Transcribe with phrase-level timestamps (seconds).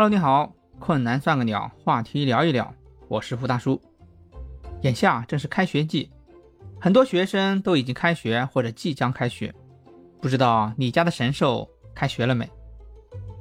[0.00, 2.72] Hello，你好，困难算个鸟，话题聊一聊，
[3.08, 3.82] 我是付大叔。
[4.82, 6.08] 眼下正是开学季，
[6.80, 9.52] 很多学生都已经开学或者即将开学，
[10.20, 12.48] 不知道你家的神兽开学了没？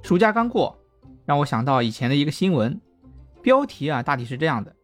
[0.02, 0.75] 暑假刚过，
[1.27, 2.81] 让我想到以前的一个新闻，
[3.44, 4.76] 标题啊大体是这样的：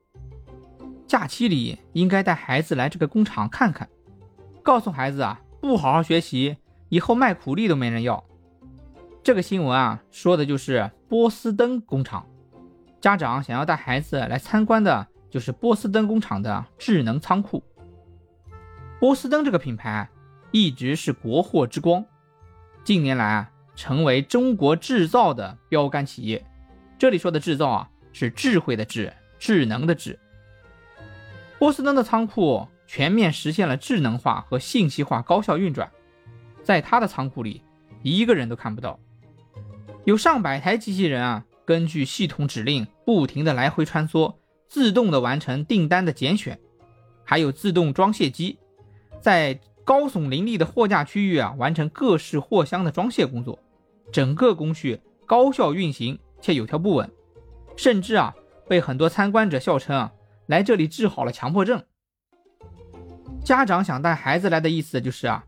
[1.07, 3.89] 假期里应该带孩子来这个工厂看看，
[4.61, 6.55] 告诉孩子啊，不好好学习，
[6.89, 8.23] 以后卖苦力都没人要。
[9.23, 12.27] 这个新闻啊，说的就是波司登工厂。
[12.99, 17.63] 家长想要带孩子来参观的，就是波司登工厂的智能仓库。
[18.99, 20.09] 波司登这个品牌
[20.51, 22.03] 一直是国货之光，
[22.83, 26.45] 近年来啊，成为中国制造的标杆企业。
[26.97, 30.19] 这里说的制造啊，是智慧的智，智能的智。
[31.59, 35.89] 波司登的仓库全面实现了智能化和信息化高效运转，
[36.61, 37.63] 在他的仓库里，
[38.01, 38.99] 一个人都看不到。
[40.05, 44.35] 有上百台机器人啊，根据系统指令不停的来回穿梭，
[44.67, 46.59] 自动的完成订单的拣选，
[47.23, 48.59] 还有自动装卸机，
[49.21, 53.57] 在高耸林立的货架区域啊，完成各式货箱的装卸工作，
[54.11, 57.09] 整个工序高效运行且有条不紊，
[57.77, 58.35] 甚至啊，
[58.67, 60.11] 被很多参观者笑称啊，
[60.47, 61.81] 来这里治好了强迫症。
[63.41, 65.45] 家长想带孩子来的意思就是啊，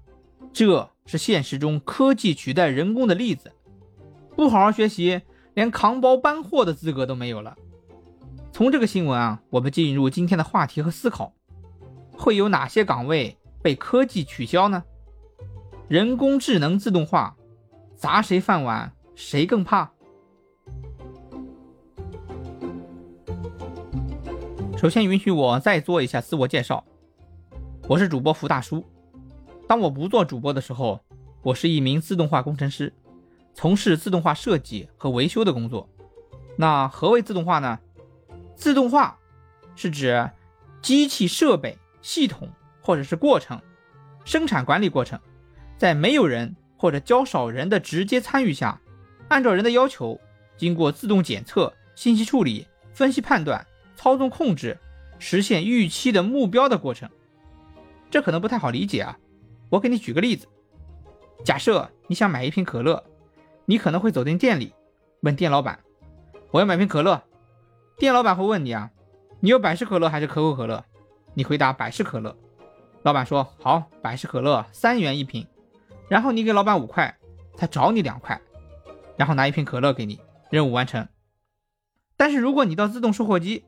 [0.54, 3.52] 这是现实中科技取代人工的例子。
[4.36, 5.22] 不好好学习，
[5.54, 7.56] 连扛包搬货的资格都没有了。
[8.52, 11.34] 从这个新闻啊，我们进入今天的话题和思考：
[12.12, 14.84] 会有哪些岗位被科技取消呢？
[15.88, 17.36] 人工智能自动化
[17.96, 19.92] 砸谁饭碗，谁更怕？
[24.78, 26.84] 首先，允许我再做一下自我介绍。
[27.88, 28.84] 我是主播福大叔。
[29.68, 31.00] 当我不做主播的时候，
[31.42, 32.94] 我是一名自动化工程师。
[33.56, 35.90] 从事自动化设计和维修的工作。
[36.58, 37.80] 那何为自动化呢？
[38.56, 39.18] 自动化
[39.76, 40.30] 是指
[40.82, 42.50] 机器设备、系统
[42.82, 43.60] 或者是过程、
[44.26, 45.20] 生产管理过程，
[45.78, 48.80] 在没有人或者较少人的直接参与下，
[49.30, 50.20] 按照人的要求，
[50.58, 53.66] 经过自动检测、信息处理、分析判断、
[53.96, 54.78] 操纵控制，
[55.18, 57.10] 实现预期的目标的过程。
[58.12, 59.18] 这可能不太好理解啊，
[59.70, 60.48] 我给你举个例子。
[61.44, 63.04] 假设你想买一瓶可乐。
[63.66, 64.74] 你可能会走进店里，
[65.22, 65.80] 问店老板
[66.52, 67.22] ：“我要买瓶可乐。”
[67.98, 68.92] 店老板会问你啊
[69.40, 70.84] ：“你有百事可乐还是可口可乐？”
[71.34, 72.36] 你回答：“百事可乐。”
[73.04, 75.46] 老板说：“好，百事可乐三元一瓶。”
[76.08, 77.18] 然后你给老板五块，
[77.58, 78.40] 他找你两块，
[79.18, 80.20] 然后拿一瓶可乐给你，
[80.52, 81.08] 任务完成。
[82.16, 83.66] 但是如果你到自动售货机，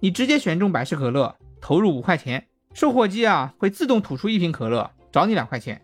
[0.00, 5.80] 你直接选中百事可乐，投入五块钱，售货机啊会自动吐出一瓶可乐，找你两块钱，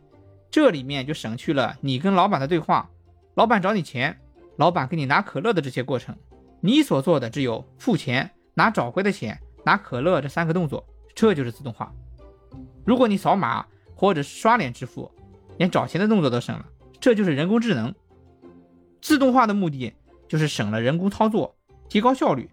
[0.50, 2.90] 这里面就省去了你跟老板的对话。
[3.36, 4.18] 老板找你钱，
[4.56, 6.16] 老板给你拿可乐的这些过程，
[6.62, 10.82] 你所做的只有付钱、拿找回的钱、拿可乐这三个动作，
[11.14, 11.92] 这就是自动化。
[12.86, 15.12] 如果你扫码或者是刷脸支付，
[15.58, 16.64] 连找钱的动作都省了，
[16.98, 17.94] 这就是人工智能。
[19.02, 19.92] 自动化的目的
[20.26, 21.54] 就是省了人工操作，
[21.90, 22.48] 提高效率。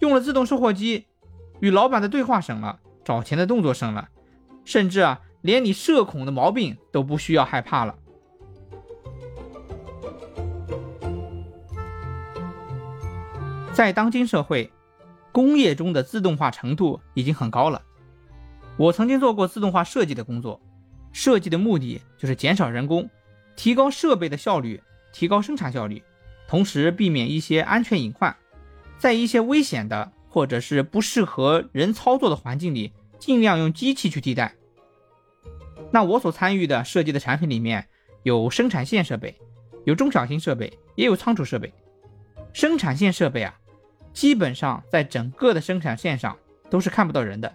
[0.00, 1.06] 用了自动售货机，
[1.60, 4.10] 与老板的对话省了，找钱的动作省了，
[4.66, 7.96] 甚至啊，连你社恐的毛病都不需要害怕了。
[13.78, 14.72] 在当今社会，
[15.30, 17.80] 工业中的自动化程度已经很高了。
[18.76, 20.60] 我曾经做过自动化设计的工作，
[21.12, 23.08] 设计的目的就是减少人工，
[23.54, 26.02] 提高设备的效率，提高生产效率，
[26.48, 28.36] 同时避免一些安全隐患，
[28.98, 34.56] 在一些危险的或者是不适合人操作的环境里，尽量用机器去替代。
[35.92, 37.86] 那我所参与的设计的产品里面
[38.24, 39.38] 有生产线设备，
[39.84, 41.72] 有中小型设备，也有仓储设备。
[42.52, 43.56] 生产线设备啊。
[44.18, 46.36] 基本上在整个的生产线上
[46.68, 47.54] 都是看不到人的，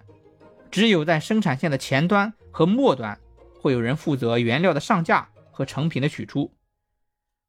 [0.72, 3.20] 只有在生产线的前端和末端
[3.60, 6.54] 会有人负责原料的上架和成品的取出。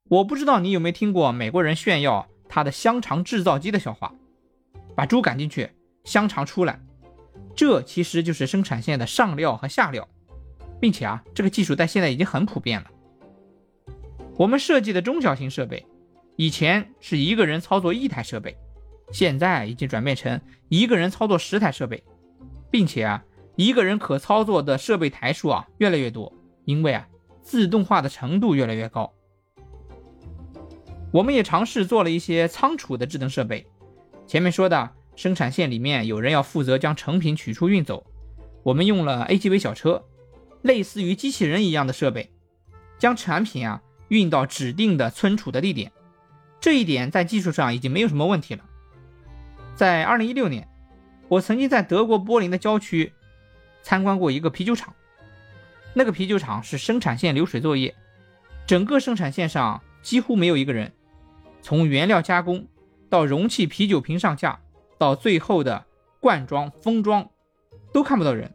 [0.08, 4.12] 我不知道你有没有听过美国人炫耀他的香肠制造机的笑话，
[4.96, 5.70] 把猪赶进去，
[6.02, 6.80] 香肠出来，
[7.54, 10.08] 这其实就是生产线的上料和下料，
[10.80, 12.90] 并且啊，这个技术在现在已经很普遍了。
[14.36, 15.86] 我们设计的中小型设备，
[16.34, 18.56] 以前是一个人操作一台设备。
[19.12, 22.02] 现在已经转变成一个人操作十台设备，
[22.70, 23.24] 并且啊，
[23.56, 26.32] 一个人可操作的设备台数啊越来越多，
[26.64, 27.06] 因为啊，
[27.42, 29.12] 自动化的程度越来越高。
[31.12, 33.64] 我们也尝试做了一些仓储的智能设备。
[34.26, 38.04] 前面说的生产线里面有人要负责将成品取出运走，
[38.64, 40.02] 我们用了 AGV 小车，
[40.62, 42.32] 类似于机器人一样的设备，
[42.98, 45.92] 将产品啊运到指定的存储的地点。
[46.58, 48.64] 这一点在技术上已经没有什么问题了。
[49.74, 50.68] 在2016年，
[51.28, 53.12] 我曾经在德国柏林的郊区
[53.82, 54.94] 参观过一个啤酒厂，
[55.94, 57.94] 那个啤酒厂是生产线流水作业，
[58.66, 60.92] 整个生产线上几乎没有一个人，
[61.60, 62.66] 从原料加工
[63.08, 64.60] 到容器啤酒瓶上架，
[64.96, 65.84] 到最后的
[66.20, 67.28] 灌装封装，
[67.92, 68.54] 都看不到人。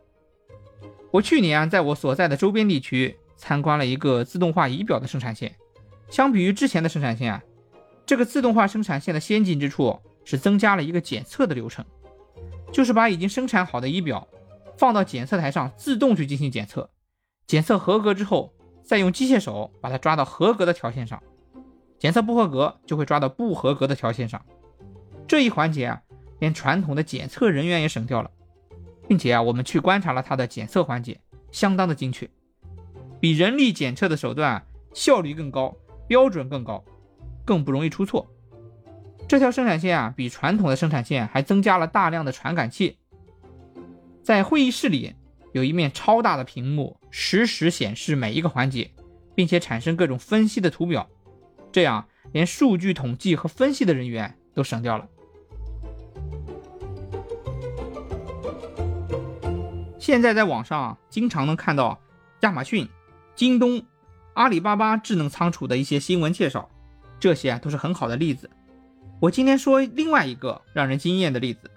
[1.11, 5.53] 我去年，在我所在的周边地区参观了一个自动化仪表的生产线。
[6.09, 7.43] 相比于之前的生产线啊，
[8.05, 9.99] 这个自动化生产线的先进之处
[10.29, 11.83] 是增加了一个检测的流程，
[12.71, 14.27] 就是把已经生产好的仪表
[14.77, 16.87] 放到检测台上自动去进行检测，
[17.47, 18.53] 检测合格之后，
[18.83, 21.19] 再用机械手把它抓到合格的条线上，
[21.97, 24.45] 检测不合格就会抓到不合格的条线上。
[25.27, 25.99] 这一环节啊，
[26.37, 28.29] 连传统的检测人员也省掉了。
[29.07, 31.19] 并且啊，我们去观察了它的检测环节，
[31.51, 32.29] 相当的精确，
[33.19, 35.75] 比人力检测的手段效率更高，
[36.07, 36.83] 标准更高，
[37.43, 38.29] 更不容易出错。
[39.29, 42.97] 这条生产线啊，比传统的生产线还增加了大量的传感器。
[44.23, 45.13] 在会议室里
[45.53, 48.89] 有一面超大的屏幕，实时显示每一个环节，
[49.35, 51.07] 并且产生各种分析的图表，
[51.71, 55.07] 这样连数据统计和分析的人员都省掉了。
[59.99, 61.99] 现在在网上经常能看到
[62.39, 62.89] 亚马逊、
[63.35, 63.85] 京东、
[64.33, 66.67] 阿里巴巴智能仓储的一些新闻介绍，
[67.19, 68.49] 这些都是很好的例子。
[69.19, 71.69] 我今天说另外一个让人惊艳的例子，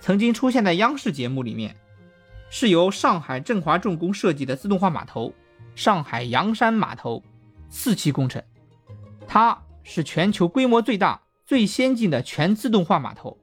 [0.00, 1.74] 曾经出现在央视节目里面，
[2.48, 5.34] 是由上海振华重工设计的自动化码头——
[5.74, 7.22] 上海洋山码头
[7.68, 8.40] 四期工程。
[9.26, 13.36] 它是全球规模最大、最先进的全自动化码头。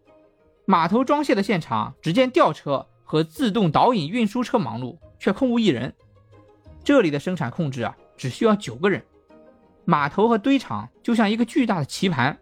[0.65, 2.87] 码头装卸的现场，只见吊车。
[3.05, 5.93] 和自动导引运输车忙碌，却空无一人。
[6.83, 9.03] 这里的生产控制啊，只需要九个人。
[9.85, 12.39] 码头和堆场就像一个巨大的棋盘。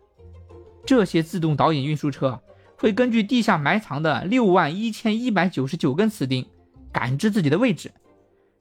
[0.86, 2.42] 这些自动导引运输车
[2.78, 6.45] 会根据地下埋藏的六万一千一百九十九根磁钉
[6.92, 7.92] 感知自己的位置。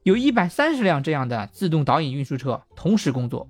[0.03, 3.49] 有一百三十辆这样的自动导引运输车同时工作。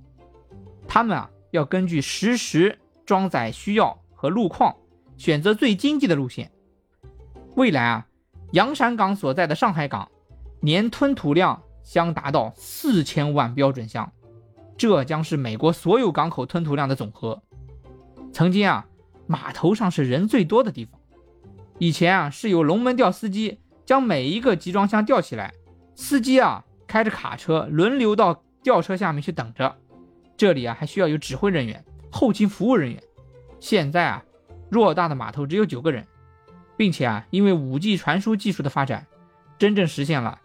[0.88, 4.74] 他们啊，要根据实时装载需要和路况，
[5.16, 6.50] 选择最经济的路线。
[7.56, 8.06] 未来啊。
[8.52, 10.10] 洋山港所在的上海港，
[10.60, 14.12] 年吞吐量将达到四千万标准箱，
[14.76, 17.40] 这将是美国所有港口吞吐量的总和。
[18.32, 18.86] 曾经啊，
[19.26, 21.00] 码头上是人最多的地方。
[21.78, 25.52] 以前啊，是有龙门吊司机将每一个集装箱吊起来，
[25.94, 29.76] 司机啊开着卡车轮流到吊车下面去等着。
[30.36, 33.02] 这里啊还需要有指挥人员、后勤服务人员。
[33.58, 34.24] 现在啊，
[34.70, 36.06] 偌大的码头只有九个人。
[36.76, 39.06] 并且啊，因为五 G 传输技术的发展，
[39.58, 40.40] 真正实现了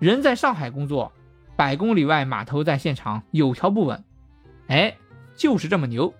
[0.00, 1.12] 人在上海工作，
[1.54, 4.02] 百公里外码头在现场有条不紊。
[4.66, 4.96] 哎，
[5.36, 6.12] 就是这么牛！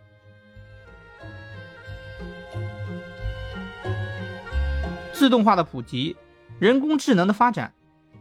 [5.17, 6.15] 自动化的普及，
[6.59, 7.73] 人工智能的发展，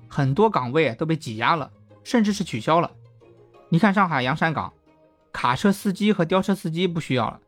[0.07, 1.69] 很多岗位都被挤压了，
[2.05, 2.89] 甚至是取消了。
[3.67, 4.71] 你看上海洋山港，
[5.33, 7.41] 卡车司机和吊车司机不需要了，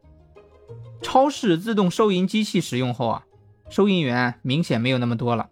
[1.02, 3.24] 超市自动收银机器使用后啊。
[3.70, 5.50] 收银员明显没有那么多了。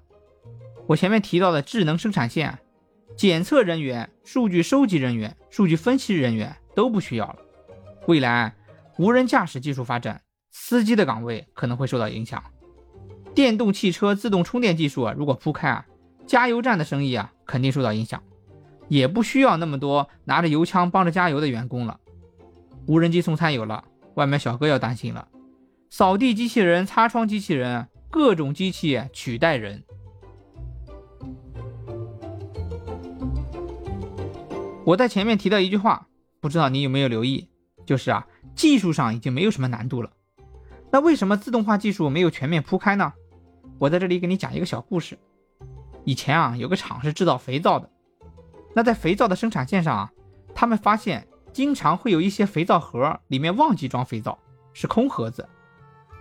[0.87, 2.59] 我前面提到的智能生产线，
[3.15, 7.37] 检测人员、数据收集人员、数据分析人员都不需要了。
[8.07, 8.53] 未来
[8.97, 10.21] 无人驾驶技术发展，
[10.51, 12.43] 司机的岗位可能会受到影响。
[13.35, 15.85] 电动汽车自动充电技术啊，如果铺开啊，
[16.25, 18.23] 加油站的生意啊肯定受到影响，
[18.87, 21.99] 也不需要那么多拿着油枪帮着加油的员工了。
[22.87, 23.83] 无人机送餐有了，
[24.15, 25.27] 外卖小哥要担心了。
[25.89, 27.87] 扫地机器人、擦窗机器人。
[28.11, 29.83] 各种机器取代人。
[34.85, 36.07] 我在前面提到一句话，
[36.39, 37.49] 不知道你有没有留意，
[37.85, 38.25] 就是啊，
[38.55, 40.09] 技术上已经没有什么难度了。
[40.93, 43.11] 那为什么自动化技术没有全面铺开呢？
[43.79, 45.17] 我在这里给你讲一个小故事。
[46.03, 47.89] 以前啊，有个厂是制造肥皂的，
[48.73, 50.11] 那在肥皂的生产线上啊，
[50.53, 54.37] 他们发现经常会有一些肥皂盒里面忘记装肥皂，
[54.73, 55.47] 是空盒子。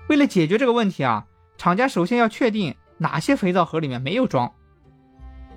[0.09, 1.27] 为了解决这个问题啊。
[1.57, 4.53] 厂家首先要确定哪些肥皂盒里面没有装。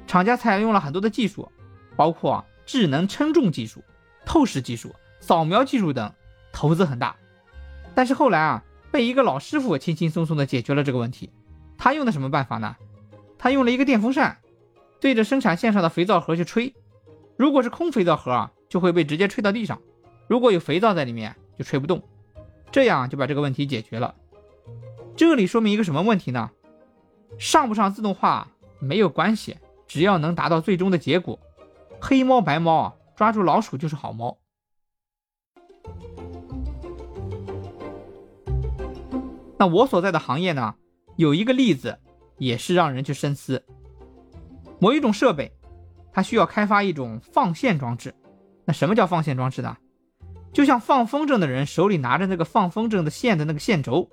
[0.06, 1.52] 厂家采用了很多的技术，
[1.96, 3.84] 包括智能称重技术、
[4.24, 6.14] 透视技术、扫描技术等，
[6.54, 7.16] 投资很大。
[7.96, 11.32] 但是后来啊，被一个老师傅轻轻松松的解决了这个问题。
[11.78, 12.76] 他用的什么办法呢？
[13.38, 14.38] 他用了一个电风扇，
[15.00, 16.74] 对着生产线上的肥皂盒去吹。
[17.38, 19.78] 如果是空肥皂盒啊，就会被直接吹到地上；
[20.28, 22.02] 如果有肥皂在里面，就吹不动。
[22.72, 24.16] 这样就把这个问题解决了。
[25.16, 26.52] 这里说明一个什么问题呢？
[27.38, 28.48] 上不上自动化
[28.80, 29.58] 没有关系，
[29.88, 31.40] 只要能达到最终的结果。
[32.02, 34.38] 黑猫白猫啊，抓住老鼠就是好猫。
[39.60, 40.76] 那我所在的行业呢，
[41.18, 42.00] 有一个例子
[42.38, 43.62] 也是让人去深思。
[44.80, 45.52] 某一种设备，
[46.14, 48.16] 它需要开发一种放线装置。
[48.64, 49.76] 那什么叫放线装置呢？
[50.54, 54.10] 就像放风筝的人手里拿着那个放风筝的线的那个线轴。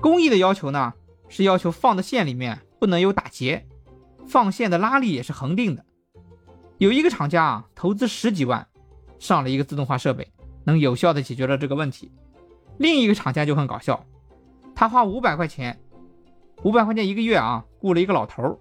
[0.00, 0.92] 工艺的要求呢，
[1.28, 3.66] 是要求放的线里面不能有打结，
[4.26, 5.84] 放线的拉力也是恒定的。
[6.78, 8.66] 有一个厂家啊，投资十几万，
[9.18, 10.26] 上了一个自动化设备，
[10.64, 12.10] 能有效的解决了这个问题。
[12.78, 14.04] 另一个厂家就很搞笑，
[14.82, 15.80] 他花五百块钱，
[16.64, 18.58] 五百块钱一个月啊，雇了一个老头，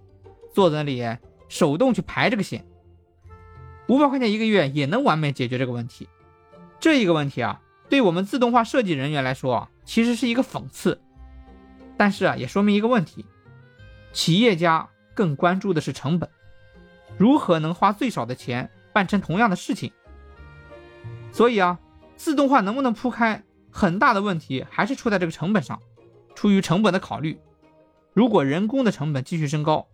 [0.54, 1.04] 坐在那里
[1.50, 2.63] 手动去排这个线。
[3.88, 6.08] 五百块钱一个月也能完美解决这个问题。
[6.80, 7.60] 这一个问题啊，
[7.90, 11.01] 对我们自动化设计人员来说啊，其实是一个讽刺。
[11.98, 13.25] 但是啊，也说明一个问题：
[14.13, 16.30] 企业家更关注的是成本，
[17.18, 19.92] 如何能花最少的钱办成同样的事情。
[21.32, 21.80] 所以啊，
[22.16, 25.82] 自动化能不能铺开，很大的问题还是出在这个成本上。
[26.36, 27.40] 出于成本的考虑，
[28.14, 29.88] 如果人工的成本继续升高，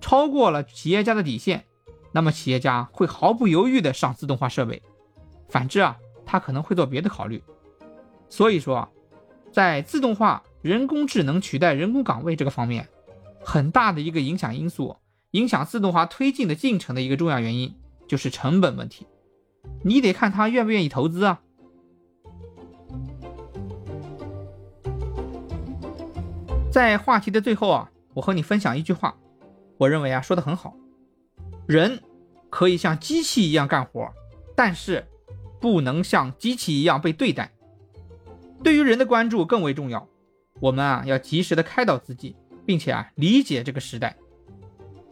[0.00, 1.64] 超过了企业家的底线，
[2.12, 4.82] 那么企业家会毫不犹豫地上自动化设备；
[5.48, 7.42] 反之啊，他可能会做别的考虑。
[8.28, 8.88] 所以说啊，
[9.52, 10.42] 在自动化。
[10.64, 12.88] 人工智能取代人工岗位这个方面，
[13.44, 14.96] 很大的一个影响因素，
[15.32, 17.74] 影响自动化推进的进程的一个重要原因，
[18.08, 19.06] 就是成本问题。
[19.82, 21.42] 你得看他愿不愿意投资啊。
[26.74, 29.16] 在话题的最后啊，我和你分享一句话，
[29.78, 30.74] 我认为啊说的很好，
[31.68, 32.02] 人
[32.50, 34.12] 可以像机器一样干活，
[34.56, 35.06] 但是
[35.60, 37.52] 不能像机器一样被对待。
[38.64, 40.08] 对于人的关注更为重要。
[40.58, 42.34] 我们啊要及时的开导自己，
[42.66, 44.16] 并且啊理解这个时代，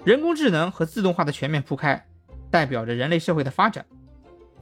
[0.05, 2.05] 人工智能和自动化的全面铺开，
[2.51, 3.87] 代表着人类社会的发展。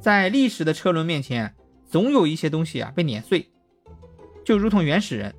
[0.00, 1.54] 在历史的车轮面前，
[1.86, 3.50] 总有一些东西啊被碾碎，
[4.44, 5.34] 就如同原始人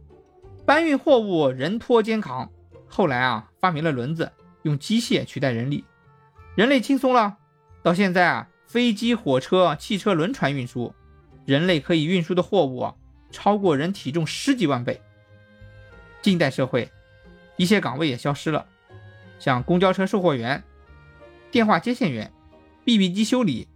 [0.71, 2.49] 搬运货物人拖肩扛，
[2.87, 5.83] 后来啊发明了轮子，用机械取代人力，
[6.55, 7.39] 人类轻松了。
[7.83, 10.95] 到现在啊，飞机、火车、汽车、轮船运输，
[11.43, 12.95] 人类可以运输的货物啊
[13.31, 15.01] 超过人体重十几万倍。
[16.21, 16.89] 近代社会，
[17.57, 18.65] 一些岗位也消失了，
[19.39, 20.63] 像公交车售货员、
[21.51, 22.31] 电话接线员、
[22.85, 23.67] BB 机修理、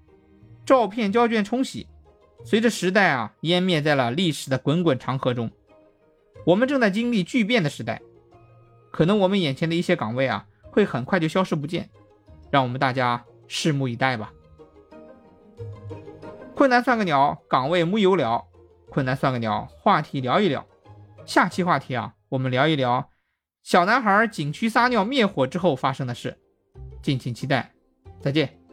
[0.65, 1.87] 照片胶卷冲洗，
[2.45, 5.51] 随着时代啊湮灭在了历史的滚滚长河中。
[6.45, 8.01] 我们正在经历巨变的时代，
[8.91, 11.89] 可能我们眼前的一些岗位啊会很快就消失不见，
[12.51, 14.31] 让我们大家拭目以待吧。
[16.55, 18.47] 困难算个鸟，岗位木有了；
[18.89, 20.65] 困难算个鸟，话题聊一聊。
[21.25, 22.13] 下期话题啊。
[22.29, 23.11] 我们聊一聊
[23.63, 26.37] 小男孩景区撒尿灭火之后发生的事，
[27.01, 27.71] 敬请期待，
[28.19, 28.64] 再见。